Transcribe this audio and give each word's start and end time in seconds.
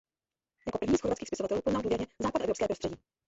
Jako 0.65 0.77
první 0.77 0.95
z 0.97 1.01
chorvatských 1.01 1.27
spisovatelů 1.27 1.61
poznal 1.61 1.81
důvěrně 1.81 2.07
západoevropské 2.19 2.65
prostředí. 2.65 2.95